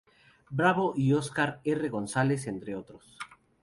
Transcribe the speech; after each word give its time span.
Bravo 0.49 0.93
y 0.97 1.13
Oscar 1.13 1.61
R. 1.63 1.89
González, 1.89 2.47
entre 2.47 2.75
otros. 2.75 3.19